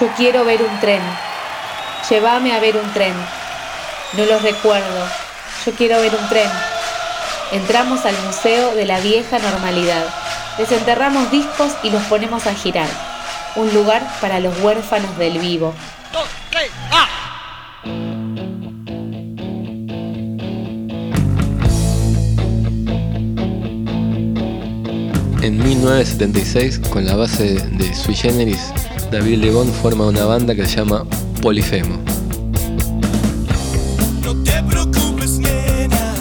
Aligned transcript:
Yo 0.00 0.08
quiero 0.16 0.46
ver 0.46 0.62
un 0.62 0.80
tren. 0.80 1.02
Llévame 2.08 2.54
a 2.54 2.58
ver 2.58 2.74
un 2.78 2.90
tren. 2.94 3.12
No 4.16 4.24
lo 4.24 4.38
recuerdo. 4.38 5.06
Yo 5.66 5.72
quiero 5.72 6.00
ver 6.00 6.14
un 6.14 6.26
tren. 6.30 6.48
Entramos 7.52 8.06
al 8.06 8.16
Museo 8.24 8.74
de 8.74 8.86
la 8.86 8.98
Vieja 9.00 9.38
Normalidad. 9.38 10.06
Desenterramos 10.56 11.30
discos 11.30 11.72
y 11.82 11.90
los 11.90 12.02
ponemos 12.04 12.46
a 12.46 12.54
girar. 12.54 12.88
Un 13.56 13.74
lugar 13.74 14.02
para 14.22 14.40
los 14.40 14.58
huérfanos 14.60 15.18
del 15.18 15.38
vivo. 15.38 15.74
En 25.42 25.58
1976, 25.62 26.78
con 26.90 27.04
la 27.04 27.16
base 27.16 27.56
de 27.72 27.94
Sui 27.94 28.14
Generis, 28.14 28.72
David 29.10 29.38
Lebón 29.38 29.66
forma 29.72 30.06
una 30.06 30.24
banda 30.24 30.54
que 30.54 30.64
se 30.64 30.76
llama 30.76 31.04
Polifemo. 31.42 31.98
No 34.22 34.34
te 34.44 34.62
preocupes, 34.62 35.38
nena. 35.38 36.14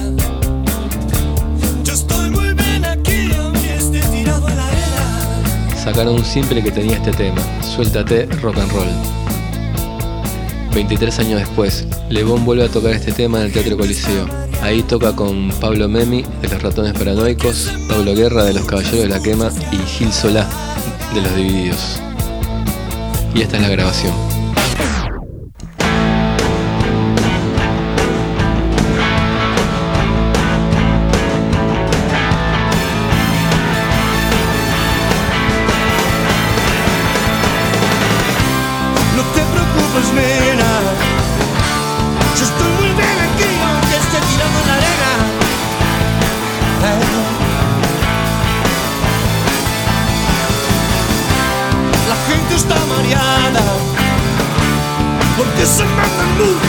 Yo 1.84 1.93
estoy 1.93 2.31
muy 2.31 2.53
bien 2.53 2.84
aquí, 2.84 3.29
aunque 3.38 3.75
esté 3.75 3.99
tirado 3.99 4.49
en 4.49 4.57
la 4.57 4.67
arena. 4.67 5.77
Sacaron 5.84 6.15
un 6.15 6.25
simple 6.25 6.63
que 6.63 6.71
tenía 6.71 6.95
este 6.95 7.12
tema, 7.12 7.41
Suéltate 7.62 8.25
Rock 8.41 8.57
and 8.57 8.71
Roll. 8.71 8.88
23 10.73 11.20
años 11.20 11.40
después, 11.41 11.85
Lebón 12.09 12.43
vuelve 12.43 12.63
a 12.65 12.70
tocar 12.70 12.93
este 12.93 13.12
tema 13.12 13.40
en 13.40 13.45
el 13.45 13.51
Teatro 13.51 13.77
Coliseo. 13.77 14.26
Ahí 14.63 14.81
toca 14.81 15.15
con 15.15 15.51
Pablo 15.62 15.87
Memi 15.87 16.23
de 16.41 16.48
los 16.48 16.62
Ratones 16.62 16.93
Paranoicos, 16.93 17.70
Pablo 17.87 18.15
Guerra 18.15 18.43
de 18.45 18.53
los 18.53 18.65
Caballeros 18.65 19.01
de 19.01 19.09
la 19.09 19.21
Quema 19.21 19.51
y 19.71 19.77
Gil 19.77 20.12
Solá 20.12 20.48
de 21.13 21.21
los 21.21 21.35
Divididos. 21.35 21.99
Y 23.33 23.41
esta 23.41 23.57
es 23.57 23.62
la 23.62 23.70
grabación. 23.70 24.29
This 55.60 55.76
is 55.76 55.82
not 55.82 56.07
the 56.18 56.26
movie. 56.38 56.68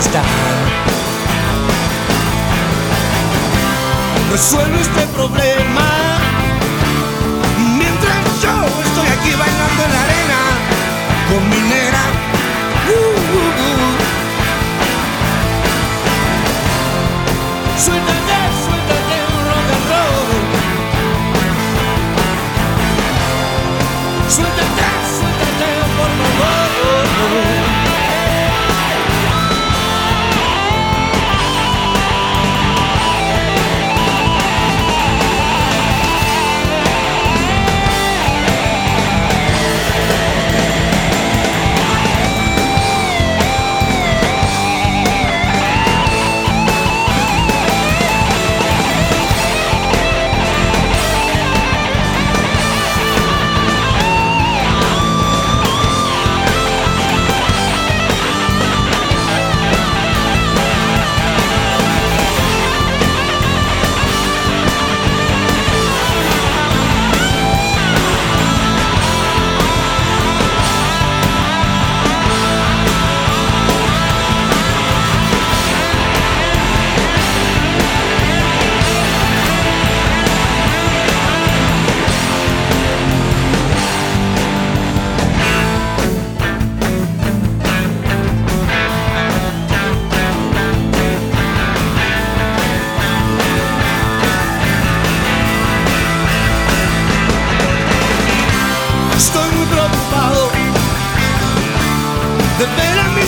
Que 0.00 0.06
están. 0.06 0.24
Resuelve 4.30 4.80
este 4.80 5.06
problema. 5.08 6.09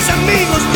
Amigos 0.09 0.72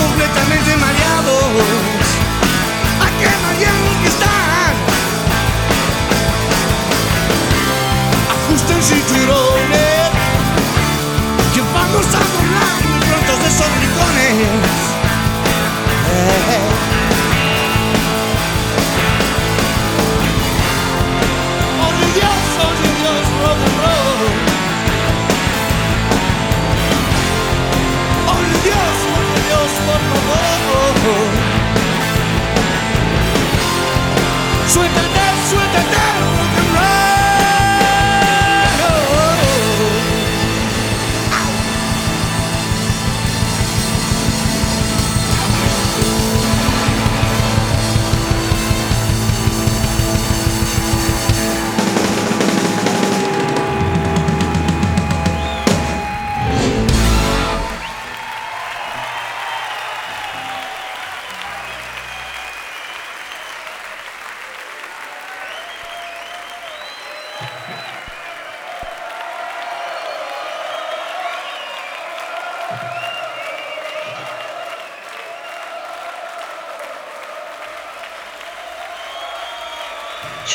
Suéltate, 34.68 35.07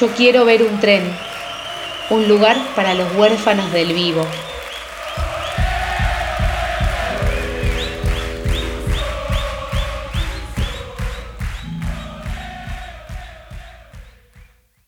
Yo 0.01 0.09
quiero 0.09 0.47
ver 0.47 0.63
un 0.63 0.81
tren, 0.81 1.03
un 2.09 2.27
lugar 2.27 2.57
para 2.75 2.95
los 2.95 3.15
huérfanos 3.15 3.71
del 3.73 3.93
vivo. 3.93 4.27